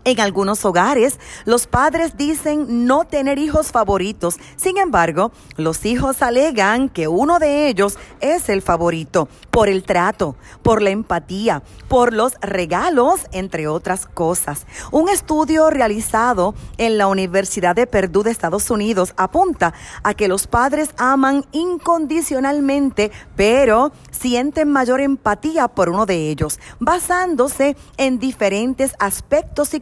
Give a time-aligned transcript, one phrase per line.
[0.05, 4.37] En algunos hogares, los padres dicen no tener hijos favoritos.
[4.56, 10.37] Sin embargo, los hijos alegan que uno de ellos es el favorito por el trato,
[10.62, 14.67] por la empatía, por los regalos, entre otras cosas.
[14.91, 20.47] Un estudio realizado en la Universidad de Perdue de Estados Unidos apunta a que los
[20.47, 29.75] padres aman incondicionalmente, pero sienten mayor empatía por uno de ellos, basándose en diferentes aspectos
[29.75, 29.81] y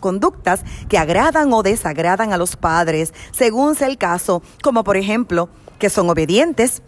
[0.00, 5.48] conductas que agradan o desagradan a los padres, según sea el caso, como por ejemplo,
[5.78, 6.82] que son obedientes,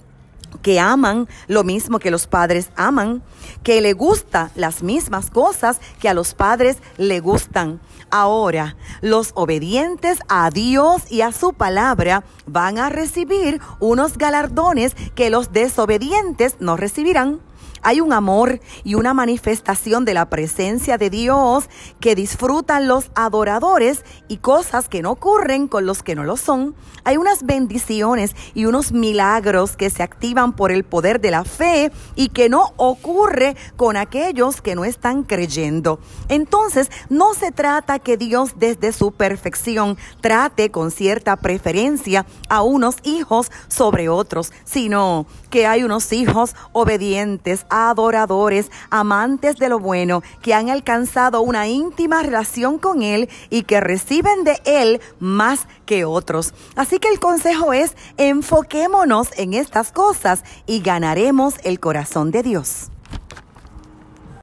[0.60, 3.22] que aman lo mismo que los padres aman,
[3.62, 7.80] que le gusta las mismas cosas que a los padres le gustan.
[8.10, 15.30] Ahora, los obedientes a Dios y a su palabra van a recibir unos galardones que
[15.30, 17.40] los desobedientes no recibirán.
[17.82, 21.68] Hay un amor y una manifestación de la presencia de Dios
[22.00, 26.76] que disfrutan los adoradores y cosas que no ocurren con los que no lo son.
[27.04, 31.90] Hay unas bendiciones y unos milagros que se activan por el poder de la fe
[32.14, 35.98] y que no ocurre con aquellos que no están creyendo.
[36.28, 42.96] Entonces, no se trata que Dios desde su perfección trate con cierta preferencia a unos
[43.02, 50.54] hijos sobre otros, sino que hay unos hijos obedientes, adoradores, amantes de lo bueno, que
[50.54, 56.54] han alcanzado una íntima relación con Él y que reciben de Él más que otros.
[56.76, 62.91] Así que el consejo es, enfoquémonos en estas cosas y ganaremos el corazón de Dios.